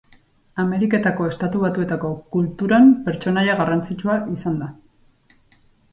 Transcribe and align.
Ameriketako 0.61 1.27
Estatu 1.33 1.61
Batuetako 1.65 2.11
kulturan 2.37 2.89
pertsonaia 3.11 3.59
garrantzitsua 3.61 4.17
izan 4.39 4.61
da. 4.63 4.75